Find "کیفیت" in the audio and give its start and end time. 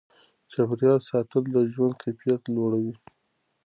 2.03-2.41